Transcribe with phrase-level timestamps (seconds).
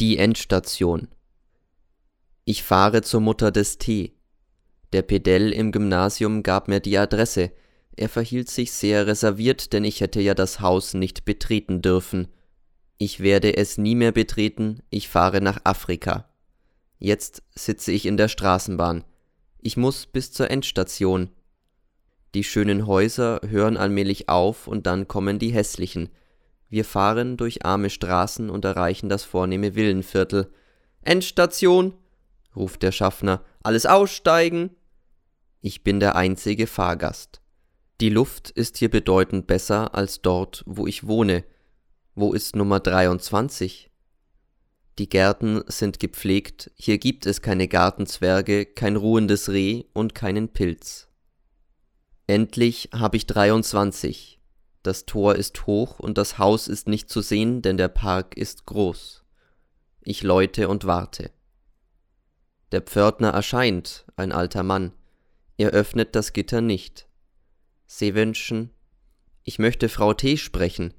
[0.00, 1.08] Die Endstation.
[2.44, 4.14] Ich fahre zur Mutter des T.
[4.92, 7.52] Der Pedell im Gymnasium gab mir die Adresse.
[7.96, 12.28] Er verhielt sich sehr reserviert, denn ich hätte ja das Haus nicht betreten dürfen.
[12.98, 16.28] Ich werde es nie mehr betreten, ich fahre nach Afrika.
[16.98, 19.04] Jetzt sitze ich in der Straßenbahn.
[19.60, 21.30] Ich muss bis zur Endstation.
[22.34, 26.08] Die schönen Häuser hören allmählich auf und dann kommen die hässlichen.
[26.72, 30.50] Wir fahren durch arme Straßen und erreichen das vornehme Villenviertel.
[31.02, 31.92] Endstation,
[32.56, 33.44] ruft der Schaffner.
[33.62, 34.70] Alles aussteigen.
[35.60, 37.42] Ich bin der einzige Fahrgast.
[38.00, 41.44] Die Luft ist hier bedeutend besser als dort, wo ich wohne.
[42.14, 43.90] Wo ist Nummer 23?
[44.98, 51.08] Die Gärten sind gepflegt, hier gibt es keine Gartenzwerge, kein ruhendes Reh und keinen Pilz.
[52.26, 54.41] Endlich habe ich 23.
[54.82, 58.66] Das Tor ist hoch und das Haus ist nicht zu sehen, denn der Park ist
[58.66, 59.24] groß.
[60.02, 61.30] Ich läute und warte.
[62.72, 64.92] Der Pförtner erscheint, ein alter Mann.
[65.56, 67.06] Er öffnet das Gitter nicht.
[67.86, 68.70] Sie wünschen,
[69.44, 70.36] ich möchte Frau T.
[70.36, 70.94] sprechen.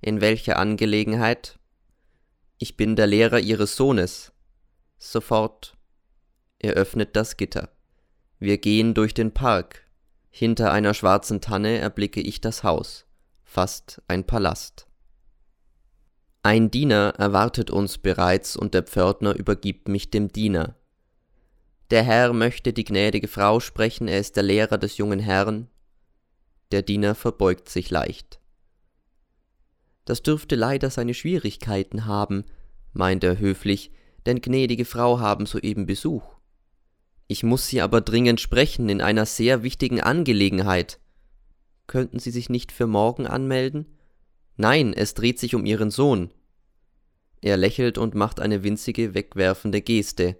[0.00, 1.58] In welcher Angelegenheit?
[2.58, 4.32] Ich bin der Lehrer Ihres Sohnes.
[4.98, 5.76] Sofort.
[6.60, 7.70] Er öffnet das Gitter.
[8.38, 9.84] Wir gehen durch den Park.
[10.30, 13.07] Hinter einer schwarzen Tanne erblicke ich das Haus
[13.48, 14.86] fast ein Palast.
[16.42, 20.76] Ein Diener erwartet uns bereits und der Pförtner übergibt mich dem Diener.
[21.90, 25.68] Der Herr möchte die gnädige Frau sprechen, er ist der Lehrer des jungen Herrn.
[26.72, 28.38] Der Diener verbeugt sich leicht.
[30.04, 32.44] Das dürfte leider seine Schwierigkeiten haben,
[32.92, 33.92] meint er höflich,
[34.26, 36.36] denn gnädige Frau haben soeben Besuch.
[37.28, 41.00] Ich muss sie aber dringend sprechen in einer sehr wichtigen Angelegenheit.
[41.88, 43.86] Könnten Sie sich nicht für morgen anmelden?
[44.56, 46.30] Nein, es dreht sich um Ihren Sohn.
[47.40, 50.36] Er lächelt und macht eine winzige, wegwerfende Geste.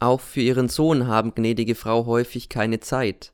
[0.00, 3.32] Auch für Ihren Sohn haben gnädige Frau häufig keine Zeit.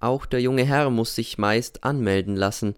[0.00, 2.74] Auch der junge Herr muss sich meist anmelden lassen.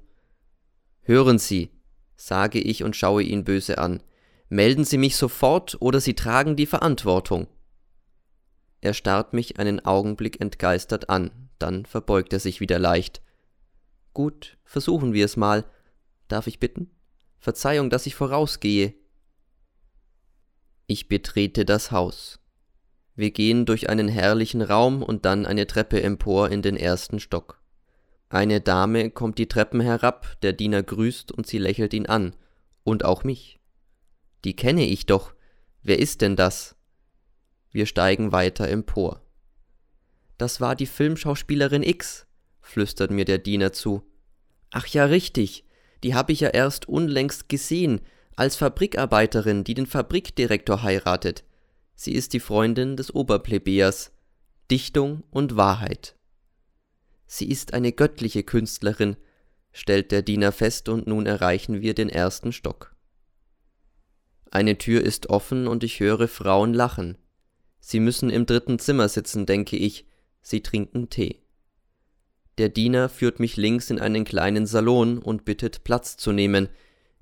[1.01, 1.71] Hören Sie,
[2.15, 4.03] sage ich und schaue ihn böse an,
[4.51, 7.47] melden Sie mich sofort oder Sie tragen die Verantwortung.
[8.83, 13.23] Er starrt mich einen Augenblick entgeistert an, dann verbeugt er sich wieder leicht.
[14.17, 15.67] Gut, versuchen wir es mal.
[16.27, 16.91] Darf ich bitten?
[17.39, 18.95] Verzeihung, dass ich vorausgehe.
[20.87, 22.41] Ich betrete das Haus.
[23.15, 27.61] Wir gehen durch einen herrlichen Raum und dann eine Treppe empor in den ersten Stock.
[28.31, 32.35] Eine Dame kommt die Treppen herab, der Diener grüßt und sie lächelt ihn an,
[32.85, 33.61] und auch mich.
[34.47, 35.35] Die kenne ich doch.
[35.83, 36.75] Wer ist denn das?
[37.71, 39.21] Wir steigen weiter empor.
[40.39, 42.26] Das war die Filmschauspielerin X,
[42.67, 44.03] flüstert mir der Diener zu.
[44.71, 45.65] Ach ja, richtig,
[46.03, 48.01] die habe ich ja erst unlängst gesehen,
[48.35, 51.45] als Fabrikarbeiterin, die den Fabrikdirektor heiratet.
[51.95, 54.13] Sie ist die Freundin des Oberplebejers.
[54.71, 56.17] Dichtung und Wahrheit.
[57.27, 59.17] Sie ist eine göttliche Künstlerin,
[59.73, 62.95] stellt der Diener fest, und nun erreichen wir den ersten Stock.
[64.51, 67.17] Eine Tür ist offen und ich höre Frauen lachen.
[67.79, 70.07] Sie müssen im dritten Zimmer sitzen, denke ich,
[70.43, 71.46] sie trinken Tee.
[72.59, 76.69] Der Diener führt mich links in einen kleinen Salon und bittet Platz zu nehmen,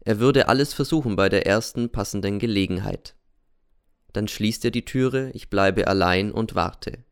[0.04, 3.16] er würde alles versuchen bei der ersten passenden Gelegenheit.
[4.12, 7.04] Dann schließt er die Türe, ich bleibe allein und warte.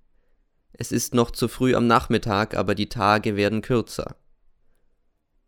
[0.72, 4.16] Es ist noch zu früh am Nachmittag, aber die Tage werden kürzer.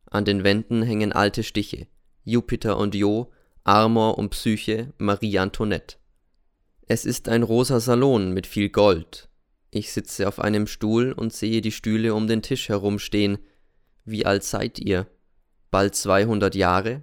[0.07, 1.87] An den Wänden hängen alte Stiche,
[2.25, 3.31] Jupiter und Jo,
[3.63, 5.97] Amor und Psyche, Marie Antoinette.
[6.87, 9.29] Es ist ein rosa Salon mit viel Gold,
[9.75, 13.39] ich sitze auf einem Stuhl und sehe die Stühle um den Tisch herumstehen.
[14.05, 15.09] Wie alt seid ihr?
[15.71, 17.03] Bald zweihundert Jahre?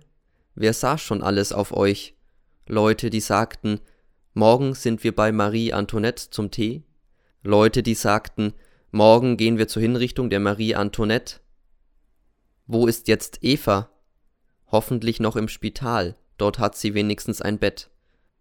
[0.55, 2.15] Wer sah schon alles auf euch?
[2.67, 3.81] Leute, die sagten,
[4.33, 6.83] morgen sind wir bei Marie Antoinette zum Tee?
[7.43, 8.53] Leute, die sagten,
[8.91, 11.41] morgen gehen wir zur Hinrichtung der Marie Antoinette?
[12.67, 13.89] Wo ist jetzt Eva?
[14.67, 17.89] Hoffentlich noch im Spital, dort hat sie wenigstens ein Bett.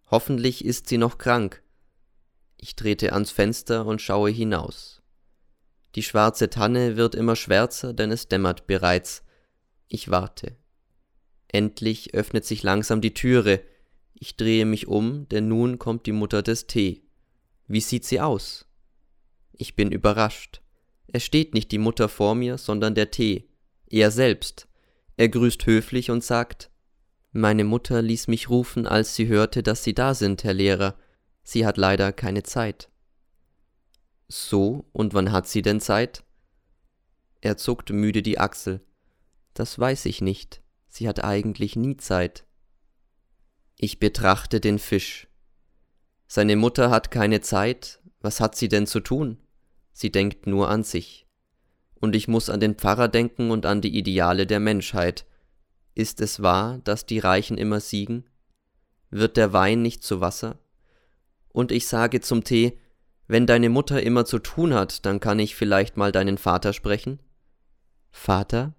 [0.09, 1.61] Hoffentlich ist sie noch krank,
[2.61, 5.01] ich trete ans Fenster und schaue hinaus.
[5.95, 9.23] Die schwarze Tanne wird immer schwärzer, denn es dämmert bereits.
[9.89, 10.55] Ich warte.
[11.49, 13.61] Endlich öffnet sich langsam die Türe.
[14.13, 17.03] Ich drehe mich um, denn nun kommt die Mutter des Tee.
[17.67, 18.65] Wie sieht sie aus?
[19.51, 20.61] Ich bin überrascht.
[21.07, 23.49] Es steht nicht die Mutter vor mir, sondern der Tee.
[23.89, 24.67] Er selbst.
[25.17, 26.69] Er grüßt höflich und sagt
[27.31, 30.95] Meine Mutter ließ mich rufen, als sie hörte, dass Sie da sind, Herr Lehrer.
[31.43, 32.89] Sie hat leider keine Zeit.
[34.27, 36.23] So, und wann hat sie denn Zeit?
[37.41, 38.81] Er zuckt müde die Achsel.
[39.53, 40.61] Das weiß ich nicht.
[40.87, 42.45] Sie hat eigentlich nie Zeit.
[43.77, 45.27] Ich betrachte den Fisch.
[46.27, 49.37] Seine Mutter hat keine Zeit, was hat sie denn zu tun?
[49.91, 51.27] Sie denkt nur an sich.
[51.95, 55.25] Und ich muss an den Pfarrer denken und an die Ideale der Menschheit.
[55.93, 58.29] Ist es wahr, dass die Reichen immer siegen?
[59.09, 60.57] Wird der Wein nicht zu Wasser?
[61.51, 62.77] Und ich sage zum Tee,
[63.27, 67.19] wenn deine Mutter immer zu tun hat, dann kann ich vielleicht mal deinen Vater sprechen?
[68.11, 68.73] Vater?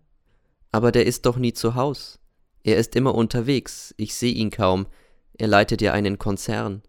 [0.70, 2.18] Aber der ist doch nie zu Haus.
[2.62, 4.86] Er ist immer unterwegs, ich seh ihn kaum,
[5.38, 6.82] er leitet ja einen Konzern.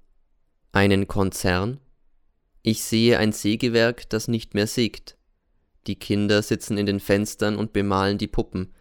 [0.71, 1.79] Einen Konzern?
[2.61, 5.17] Ich sehe ein Sägewerk, das nicht mehr sägt.
[5.87, 8.73] Die Kinder sitzen in den Fenstern und bemalen die Puppen.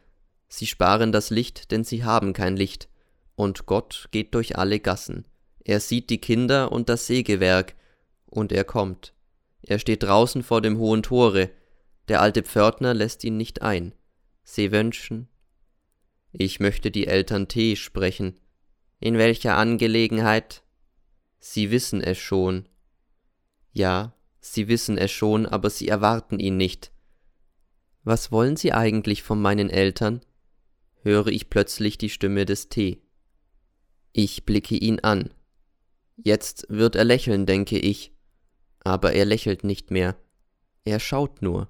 [0.48, 2.88] Sie sparen das Licht, denn sie haben kein Licht.
[3.34, 5.24] Und Gott geht durch alle Gassen.
[5.64, 7.74] Er sieht die Kinder und das Sägewerk,
[8.26, 9.12] und er kommt.
[9.62, 11.50] Er steht draußen vor dem hohen Tore.
[12.08, 13.94] Der alte Pförtner lässt ihn nicht ein.
[14.42, 15.28] Sie wünschen.
[16.32, 18.40] Ich möchte die Eltern T sprechen.
[18.98, 20.62] In welcher Angelegenheit?
[21.38, 22.68] Sie wissen es schon.
[23.72, 26.90] Ja, Sie wissen es schon, aber Sie erwarten ihn nicht.
[28.02, 30.20] Was wollen Sie eigentlich von meinen Eltern?
[31.02, 33.02] höre ich plötzlich die Stimme des T.
[34.12, 35.30] Ich blicke ihn an.
[36.16, 38.12] Jetzt wird er lächeln, denke ich,
[38.84, 40.16] aber er lächelt nicht mehr.
[40.84, 41.68] Er schaut nur.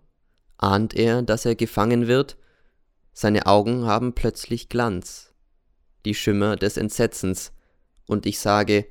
[0.57, 2.37] Ahnt er, dass er gefangen wird?
[3.13, 5.35] Seine Augen haben plötzlich Glanz,
[6.05, 7.53] die Schimmer des Entsetzens,
[8.07, 8.87] und ich sage,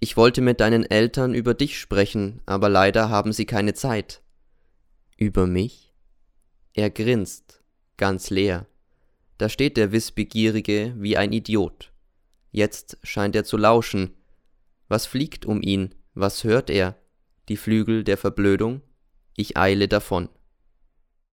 [0.00, 4.20] ich wollte mit deinen Eltern über dich sprechen, aber leider haben sie keine Zeit.
[5.16, 5.94] Über mich?
[6.74, 7.62] Er grinst,
[7.96, 8.66] ganz leer.
[9.38, 11.92] Da steht der Wissbegierige wie ein Idiot.
[12.50, 14.14] Jetzt scheint er zu lauschen.
[14.92, 15.94] Was fliegt um ihn?
[16.12, 16.98] Was hört er?
[17.48, 18.82] Die Flügel der Verblödung?
[19.34, 20.28] Ich eile davon.